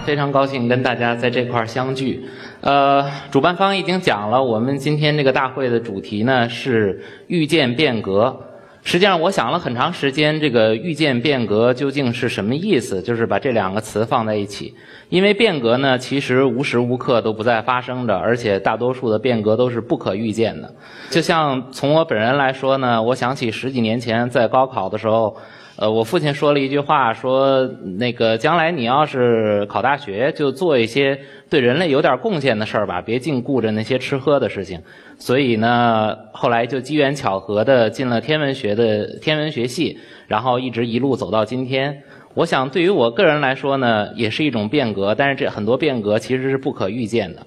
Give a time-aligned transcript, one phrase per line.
[0.00, 2.24] 非常高兴跟大家在这块儿相聚。
[2.60, 8.44] 呃，主办方已经讲了，我们今天这个大会的主题呢是预见变革。
[8.84, 13.02] 实际上，我想了很长时间，这个预见变革究竟是什么意思？
[13.02, 14.72] 就是把这两个词放在一起。
[15.10, 20.72] 因为变革呢，其实无时无刻都不在发生着，而且大多数的变革都是不可预见的。
[21.10, 25.36] 就像从我本人来说呢，我想起十几年前在高考的时候，
[25.80, 27.64] 呃，我父亲说了一句话，说
[27.98, 34.82] 那个将来你要是考大学，就做一些对人类有点贡献的事儿吧，别净顾着那些吃喝的事情。
[35.18, 42.02] 所以呢，后来就机缘巧合的进了天文学的天文学系，然后一直一路走到今天。
[42.34, 45.14] 我想，对于我个人来说呢，也是一种变革。
[45.14, 47.46] 但是这很多变革其实是不可预见的。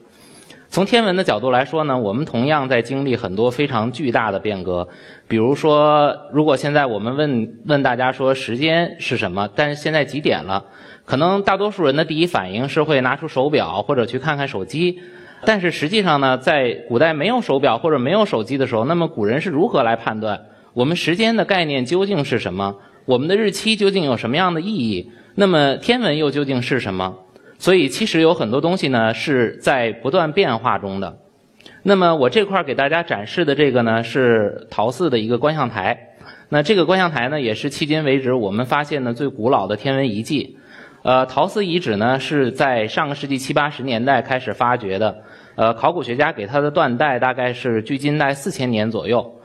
[0.72, 4.88] 从天文的角度来说呢，我们同样在经历很多非常巨大的变革。
[5.28, 10.64] 比如说，如果现在我们问问大家说时间是什么，但是现在几点了，
[11.04, 15.02] 可能大多数人的第一反应是会拿出手表或者去看看手机。
[15.44, 20.40] 但是实际上呢，在古代没有手表或者没有手机的时候，那么古人是如何来判断
[20.74, 22.78] 我们时间的概念究竟是什么？
[23.04, 25.12] 我们的日期究竟有什么样的意义？
[25.36, 27.18] 那么天文又究竟是什么？
[27.62, 31.20] 所以其实有很多东西呢是在不断变化中的。
[31.84, 35.96] 那么我这块给大家展示的这个呢是陶寺的一个观象台。
[36.50, 40.58] 那这个观象台呢也是迄今为止我们发现的最古老的天文遗迹。
[41.04, 45.16] 呃，陶寺遗址呢是在上个世纪七八十年代开始发掘的。
[45.54, 49.36] 呃，考古学家给它的断代大概是距今代四千年左右。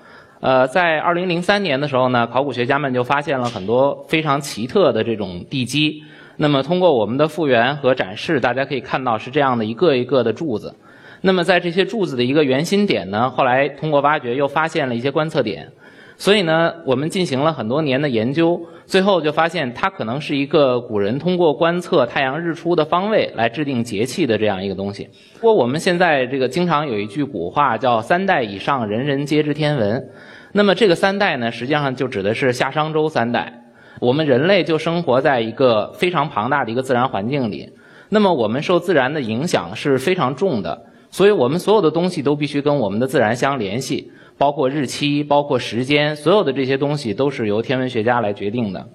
[0.40, 6.02] 呃，在二零零三年的时候呢，考古学家们就发现了很多非常奇特的这种地基。
[6.36, 10.74] 那么通过我们的复原和展示，大家可以看到是这样的一个一个的柱子。
[11.22, 15.72] 那么在这些柱子的一个圆心点呢，后来通过挖掘又发现了一些观测点。
[16.18, 25.08] 所以呢，我们进行了很多年的研究，最后就发现它可能是一个古人通过观测太阳日出的方位来制定节气的这样一个东西。
[25.34, 30.10] 不过我们现在这个经常有一句古话叫“三代以上，人人皆知天文”。
[30.52, 33.65] 那么这个三代呢，实际上就指的是夏商周三代。
[34.00, 37.70] 我们人类就生活在一个非常庞大的一个自然环境里，
[38.08, 48.86] 那么我们受自然的影响是非常重的，所以我们所有的东西都必须跟我们的自然相联系，包括日期，包括时间，所有的这些东西都是由天文学家来决定的。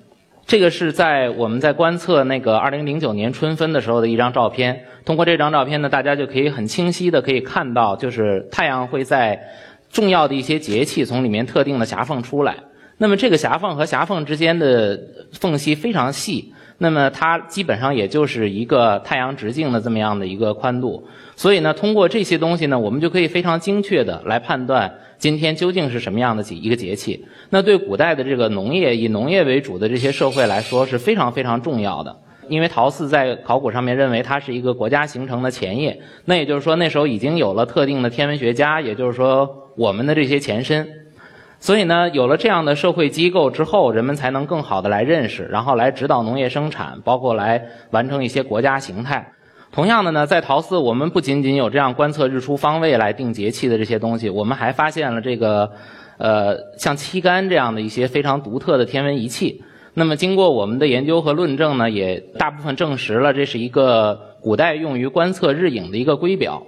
[0.45, 4.83] 这个是在我们在观测那个二零零九年春分的时候的一张照片。
[5.05, 9.39] 通过这张照片呢，大家就可以很清晰的可以看到，就是太阳会在。
[9.91, 12.55] 重要的一些节气从里面特定的狭缝出来，
[13.01, 15.01] 那么这个狭缝和狭缝之间的
[15.31, 21.03] 缝隙非常细，那么它基本上也就是一个太阳直径的这么样的一个宽度，
[21.35, 27.25] 所以呢，通过这些东西呢，我们就可以非常精确的来判断今天究竟是什么样的几一个节气。
[27.49, 32.15] 那对古代的这个农业以农业为主的这些社会来说是非常非常重要的。
[32.49, 40.87] 因为陶寺在考古上面认为它是一个国家形成的前夜，那也就是说那时候已经有了特定的天文学家，也就是说我们的这些前身。
[41.61, 49.31] 所以呢，有了这样的社会机构之后，人们才能更好的来认识，然后来指导农业生产，包括来完成一些国家形态。
[49.71, 55.71] 同样的呢，在陶寺我们不仅仅有这样观测日出方位来定节气的这些东西，我们还发现了这个，
[56.17, 59.63] 呃，像漆杆这样的一些非常独特的天文仪器。
[59.93, 66.63] 那么，经过我们的研究和论证呢，也大部分证实了这是一个古代用于观测日影的一个圭表。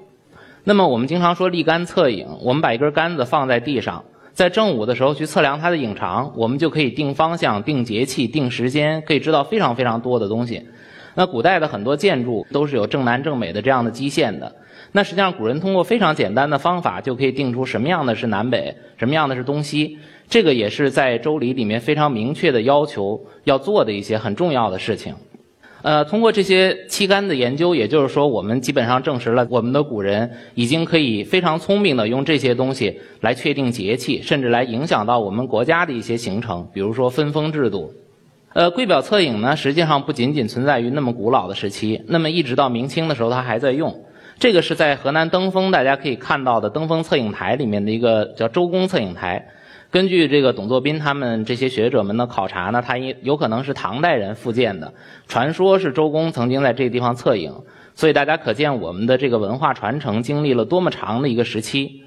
[0.64, 10.62] 那么，我们经常说立竿测影，我们把一根杆子放在地上，在正午的时候去测量它的影长，我们就可以定方向、定节气、定时间，可以知道非常非常多的东西。
[11.14, 14.56] 那古代的很多建筑都是有正南正北的这样的基线的。
[14.94, 19.98] 那实际上，古人通过非常简单的方法，就可以定出什么样的是南北，什么样的是东西。
[20.28, 25.14] 这个也是在《周礼》里面非常明确的要求要做的一些很重要的事情。
[25.84, 37.94] 呃，通过这些期刊的研究，也就是说，我们基本上证实了我们的古人已经可以非常聪明的用这些东西来确定节气，甚至来影响到我们国家的一些形成，比如说分封制度。
[38.54, 43.94] 呃，圭表测影呢，实际上不仅仅存在于那么古老的时期，那么一直到明清的时候，它还在用。
[44.40, 49.46] 这个是在河南登封，大家可以看到的登封测影台里面的一个叫周公测影台。
[49.94, 54.92] 根据这个董作宾他们这些学者们的考察呢，它也有可能是唐代人复建的。
[55.28, 57.54] 传说是周公曾经在这个地方测影，
[57.94, 62.02] 所以大家可见我们的这个文化传承经历了多么长的一个时期。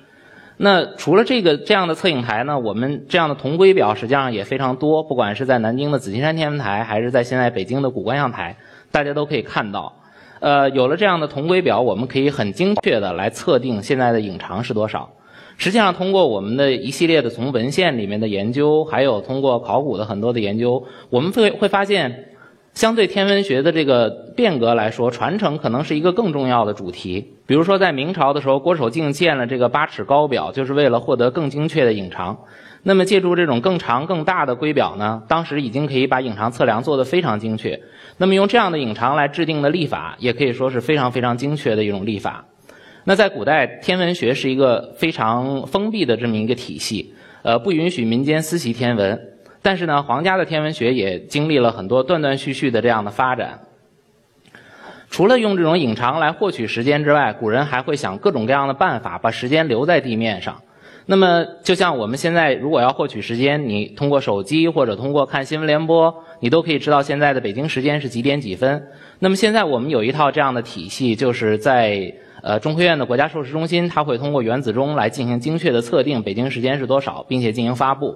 [0.57, 8.57] 那除了这个这样的测影台呢，我们这样的铜圭表实际上也非常多，不管是在南京的紫金山天文台，还是在现在北京的古观象台，
[8.91, 9.95] 大家都可以看到。
[10.41, 15.09] 呃，有了这样的铜圭表，我们可以很精确的来测定现在的影长是多少。
[15.57, 22.31] 实际上，通过我们的一系列的从文献里面的研究，还有通过考古的很多的研究，我们会会发现，
[22.75, 27.33] 相对天文学的这个变革来说，传承可能是一个更重要的主题。
[27.47, 32.37] 比如说，在明朝的时候，郭守敬建了这个八尺高表，就是为了获得更精确的影长。
[32.83, 37.81] 那么，借助这种更长、更大的圭表呢，当时已经可以把影长测量做得非常精确。
[38.19, 42.45] 那么，用这样的影长来制定的历法，也可以说是非常非常精确的一种历法。
[43.09, 49.29] 那在古代，天文学是一个非常封闭的这么一个体系，呃，不允许民间私习天文。
[49.63, 53.61] 但是呢，皇家的天文学也经历了很多断断续续的这样的发展。
[55.09, 60.61] 除了用这种影长来获取时间之外，古人还会想各种各样的办法，把时间留在地面上。
[61.07, 68.89] 那么，就像我们现在如果要获取时间，你通过手机或者通过看新闻联播，你都可以知道现在的北京时间是几点几分。
[69.21, 72.13] 那么现在我们有一套这样的体系，就是在
[72.43, 78.15] 呃中科院的国家授时中心，它会通过原子钟来进行精确的测定北京时间是多少，并且进行发布。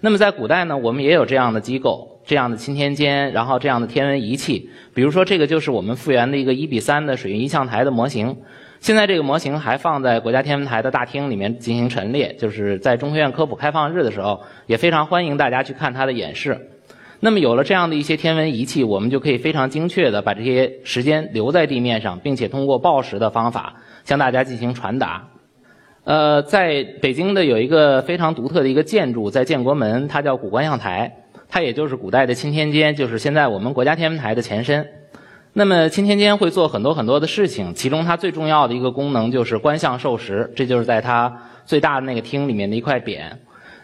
[0.00, 4.68] 那么在古代呢，我们也有这样的机构，这样的钦天监，然后这样的天文仪器。
[4.92, 8.36] 比如说这个就是我们复原的一个一比三的水云仪象台的模型。
[8.80, 16.71] 现在这个模型还放在国家天文台的大厅里面进行陈列，就是在中科院科普开放日的时候，也非常欢迎大家去看它的演示。
[17.24, 25.28] 那么有了这样的一些天文仪器，我们就可以非常精确的把这些时间留在地面上，并且通过报时的方法向大家进行传达。
[26.02, 31.12] 呃，在北京的有一个非常独特的一个建筑，在建国门，它叫古观象台，
[31.48, 34.84] 它也就是古代的钦天监，就是现在我们国家天文台的前身。
[35.52, 41.32] 那么钦天监会做很多很多的事情，其中它最重要的一个功能就是观象授时，这就是在它
[41.64, 43.20] 最大的那个厅里面的一块匾。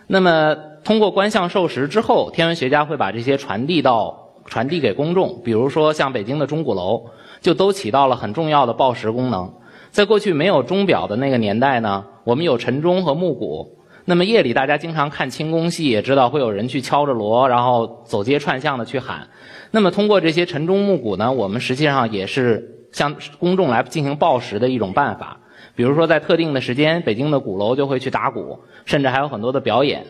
[0.09, 0.57] 那么
[0.89, 7.11] 通过观象授时之后，天文学家会把这些传递到传递给公众，比如说像北京的钟鼓楼，
[7.43, 9.53] 就都起到了很重要的报时功能。
[9.91, 13.85] 在过去没有钟表的那个年代呢，我们有晨钟和暮鼓。
[14.07, 19.29] 那么夜里大家经常看清宫戏，也知道会有人去敲着锣，然后走街串巷的去喊。
[19.71, 25.41] 那么通过这些晨钟暮鼓呢，我们实际上也是向公众来进行报时的一种办法。
[25.77, 30.07] 比如说在特定的时间，北京的鼓楼就会去打鼓，甚至还有很多的表演。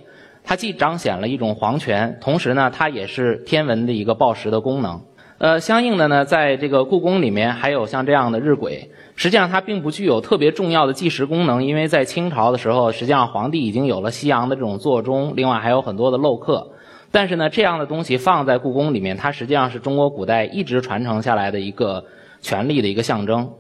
[0.49, 5.03] 它既彰显了一种皇权，同时呢，它也是天文的一个报时的功能。
[5.37, 8.89] 呃，相应的呢，在这个故宫里面还有像这样的日晷。
[9.15, 16.71] 实际上，它并不具有特别重要的计时功能，因为在清朝的时候，实际上皇帝已经有了西洋的这种座钟，另外还有很多的镂刻。
[17.11, 22.07] 但是呢，这样的东西放在故宫里面，它实际上是中国古代一直传承下来的一个
[22.41, 23.51] 权力的一个象征。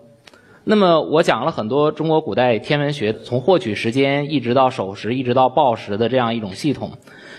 [0.71, 6.93] 那么，我讲了很多中国古代天文学从获取时间一直到守时，一直到报时的这样一种系统。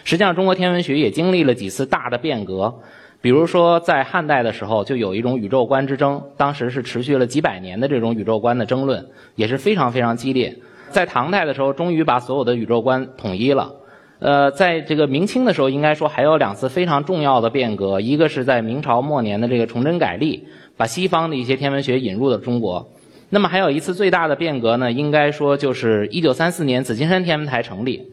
[0.03, 2.73] 实际上，中国天文学也经历了几次大的变革。
[3.21, 9.05] 比如说，在汉代的时候，就有一种宇宙观之争，当时是持续了几百年的这种宇宙观的争论，
[9.35, 10.57] 也是非常非常激烈。
[10.89, 13.71] 在唐代的时候，终于把所有的宇宙观统一了。
[14.17, 22.89] 呃，在这个明清的时候，应该说还有两次非常重要的变革，一个是在明朝末年的这个崇祯改历，把西方的一些天文学引入了中国。
[23.29, 28.11] 那么还有一次最大的变革呢，应该说就是一九三四年紫金山天文台成立。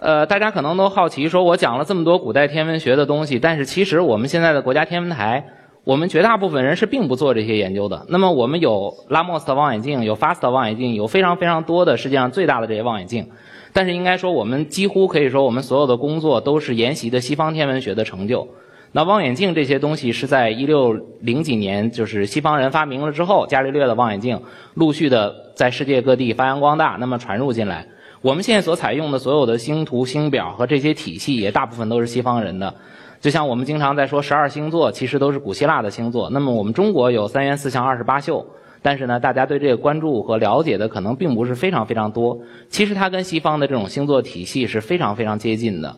[0.00, 5.44] 呃，大家可能都好奇，说我讲了这么多古代天文学的东西，但是其实我们现在的国家天文台，
[5.84, 8.06] 我们绝大部分人是并不做这些研究的。
[8.08, 13.28] 那么我们有拉莫斯的望远镜，有 FAST 望远镜，有非常非常多的世界上最大的这些望远镜，
[13.72, 18.48] 但是应该说我们几乎可以说我们所有的工作都是沿袭的西方天文学的成就。
[18.92, 24.40] 那望远镜这些东西是在一六零几年，就是西方人发明了之后，伽利略的望远镜
[24.74, 27.86] 陆续的在世界各地发扬光大，那么传入进来。
[28.22, 32.74] 我们现在所采用的所有的星图、星表和这些体系，也大部分都是西方人的。
[33.20, 36.30] 就像我们经常在说十二星座，其实都是古希腊的星座。
[36.30, 38.46] 那么我们中国有三元四象二十八宿，
[38.80, 42.40] 但是呢，大家对这个关注和了解的可能并不是非常非常多。
[42.70, 45.96] 其实它跟西方的这种星座体系是非常非常接近的，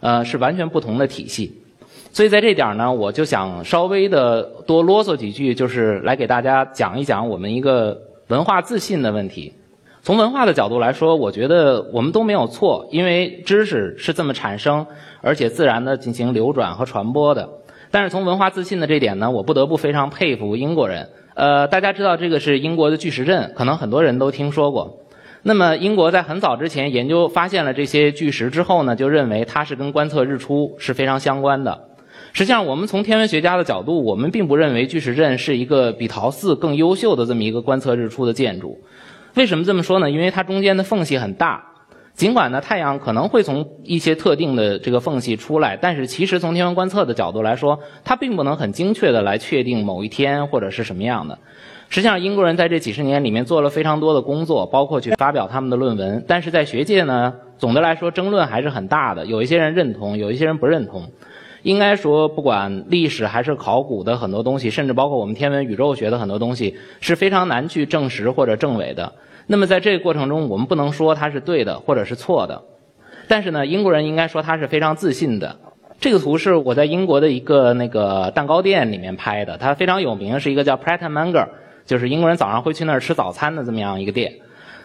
[0.00, 1.60] 呃，是完全不同的体系。
[2.12, 7.96] 所以在这点呢，我就想稍微的多啰嗦几句，就是来给大家讲一讲我们一个
[8.28, 9.54] 文化自信的问题。
[10.02, 14.86] 从文化的角度来说，我觉得我们都没有错，因为知识是这么产生，
[15.20, 17.48] 而且自然的进行流转和传播的。
[17.90, 21.08] 但是从文化自信的这点呢，我不得不非常佩服英国人。
[21.34, 24.98] 呃，大家知道这个是英国的巨石阵，可能很多人都听说过。
[25.42, 31.88] 那么英国在很早之前研究发现了这些巨石之后呢，就认为它是跟观测日出是非常相关的。
[32.32, 38.78] 实际上，我们从天文学家的角度，我们并不认为巨石阵是一个比陶寺更优秀的这么一个观测日出的建筑。
[39.34, 40.10] 为什么这么说呢？
[40.10, 41.64] 因为它中间的缝隙很大，
[42.14, 51.38] 尽管呢太阳可能会从一些特定的这个缝隙出来，但是其实从天文观测的角度来说，它并不能很精确的来确定某一天或者是什么样的。
[51.88, 56.24] 实际上，英国人在这几十年里面做了非常多的工作，包括去发表他们的论文。
[56.28, 61.10] 但是在学界呢，总的来说争论还是很大的，有一些人认同，有一些人不认同。
[61.62, 69.12] 应该说，不管历史还是考古的很多东西，甚至包括我们天文宇宙学的很多东西，是非常难去证实或者证伪的。
[69.46, 72.62] 那么在这个过程中，我们不能说它是对的或者是错的。
[73.28, 75.56] 但是呢，英国人应该说他是非常自信的。
[76.00, 81.46] 这个图是我在英国的一个那个蛋糕店里面拍的，它非常有名，是一个叫 Pret a Manger，
[81.84, 84.32] 就是英国人早上会去那儿吃早餐的这么样一个店。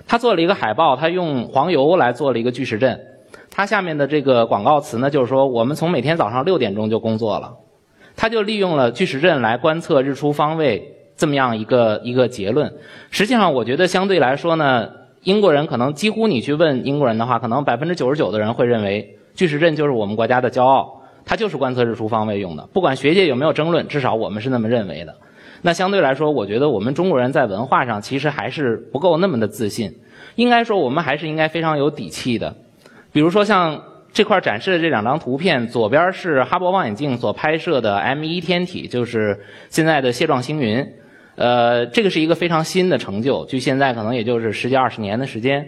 [0.07, 2.99] 他做了一个海报，他用黄油来做了一个巨石阵。
[3.55, 7.53] 它下面的这个广告词呢，就是说我们从每天早上六点钟就工作了。
[8.17, 12.73] 他就利用了巨石阵来观测日出方位这么样一个一个结论。
[13.11, 14.89] 实际上，我觉得相对来说呢，
[15.23, 22.67] 英国人可能几乎你去问英国人的话，可能百分之九十九的人会认为巨石阵就是我们国家的骄傲，它就是观测日出方位用的。
[22.73, 25.15] 不管学界有没有争论，至少我们是那么认为的。
[25.61, 29.93] 那相对来说，我觉得我们中国人在文化上其实还是不够那么的自信。
[30.35, 32.53] 应该说，我们还是应该非常有底气的。
[33.15, 33.81] 比如说，像
[34.11, 40.85] 这块展示的这两张图片，左边是哈勃望远镜所拍摄的 M1 天体，就是现在的蟹状星云。
[41.37, 45.65] 呃，这个是一个非常新的成就，距现在可能也就是十几二十年的时间。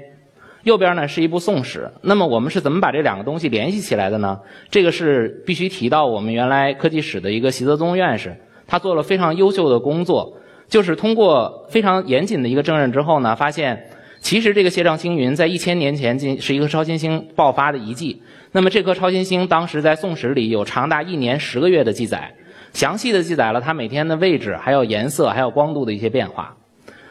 [0.63, 1.89] 右边呢是一部宋史。
[2.01, 4.37] 那么我们是怎么把这两个东西联系起来的呢？
[4.69, 8.35] 这个是必须提到我们原来科技史的一个习泽宗院士，
[8.67, 10.37] 他做了非常优秀的工作，
[10.67, 13.81] 就是通过非常严谨的一个证认之后呢，发现。
[14.27, 18.21] 其实这个蟹状星云在一千年前进是一个超新星爆发的遗迹。
[18.51, 22.35] 那么这颗超新星当时在宋史里有长达一年十个月的记载，
[22.73, 26.57] 详细的记载了它每天的位置、还有颜色、还有光度的一些变化。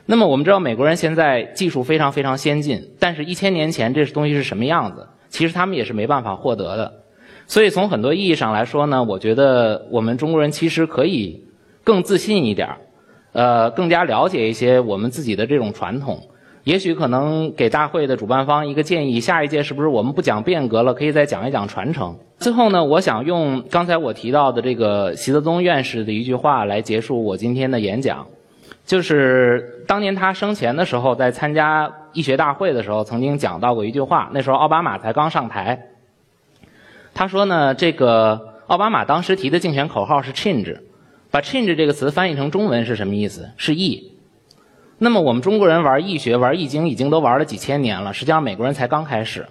[0.04, 6.92] 那么我们知道美国人现在技术非常非常先进，但是一千年前这东西是什么样子，其实他们也是没办法获得的。
[7.46, 11.44] 所以从很多意义上来说呢，我觉得我们中国人其实可以
[11.82, 12.68] 更自信一点
[13.32, 16.20] 呃，更加了解一些我们自己的这种传统。
[16.66, 22.16] 也许可能给大会的主办方一个建议：下一届是不是我们不讲变革了，可以再讲一讲传承？
[22.38, 28.26] 最后呢，我想用刚才我提到的这个习泽宗院士的一句话来结束我今天的演讲，
[28.84, 34.28] 就是当年他生前的时候，在参加医学大会的时候，曾经讲到过一句话。
[34.32, 35.86] 那时候奥巴马才刚上台，
[37.14, 40.76] 他说呢，这个奥巴马当时提的竞选口号是 “change”，
[41.30, 43.50] 把 “change” 这个词翻译成中文是什么意思？
[43.56, 44.14] 是“易”。
[44.98, 48.14] 那么我们中国人玩易学、玩易经，已经都玩了几千年了。
[48.14, 49.46] 实际上美国人才刚开始，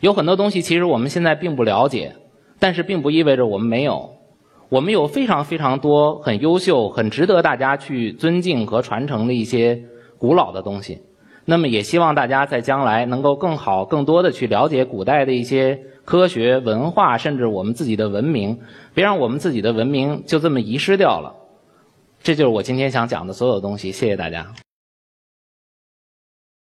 [0.00, 2.16] 有很多东西其实我们现在并不了解，
[2.58, 4.14] 但是并不意味着我们没有。
[4.70, 9.82] 我们有非常非常多很优秀、很值得大家去尊敬和传承的一些
[10.18, 11.00] 古老的东西。
[11.46, 18.58] 那么也希望大家在将来能够更好、更多的去了解古代的一些科学、文化，甚至我们自己的文明，
[18.92, 21.34] 别让我们自己的文明就这么遗失掉了。
[22.22, 23.90] 这就是我今天想讲的所有东西。
[23.90, 24.67] 谢谢大家。